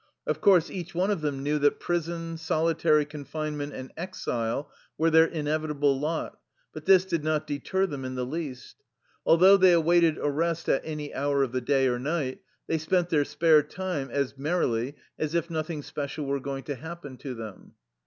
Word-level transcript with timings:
Of 0.25 0.41
course, 0.41 0.71
each 0.71 0.95
one 0.95 1.11
of 1.11 1.21
them 1.21 1.43
knew 1.43 1.59
that 1.59 1.79
prison, 1.79 2.35
solitary 2.35 3.05
confinement, 3.05 3.73
and 3.73 3.91
exile 3.95 4.71
were 4.97 5.11
their 5.11 5.27
inevitable 5.27 5.99
lot, 5.99 6.39
but 6.73 6.85
this 6.85 7.05
did 7.05 7.23
not 7.23 7.45
deter 7.45 7.85
them 7.85 8.03
in 8.03 8.15
the 8.15 8.25
least. 8.25 8.77
Al 9.27 9.37
though 9.37 9.57
they 9.57 9.73
awaited 9.73 10.17
arrest 10.17 10.67
at 10.69 10.81
any 10.83 11.13
hour 11.13 11.43
of 11.43 11.51
the 11.51 11.61
day 11.61 11.85
or 11.87 11.99
night, 11.99 12.41
they 12.65 12.79
spent 12.79 13.09
their 13.09 13.23
spare 13.25 13.61
time 13.61 14.09
as 14.09 14.35
mer 14.39 14.61
rily 14.61 14.95
as 15.19 15.35
if 15.35 15.51
nothing 15.51 15.83
special 15.83 16.25
were 16.25 16.39
going 16.39 16.63
to 16.63 16.73
happen 16.73 17.15
to 17.17 17.35
them. 17.35 17.73